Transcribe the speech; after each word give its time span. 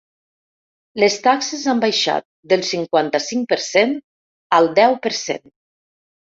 Les 1.01 1.17
taxes 1.27 1.65
han 1.73 1.83
baixat 1.83 2.25
del 2.53 2.63
cinquanta-cinc 2.69 3.45
per 3.53 3.59
cent 3.67 3.95
al 4.59 4.71
deu 4.81 4.99
per 5.07 5.15
cent. 5.21 5.47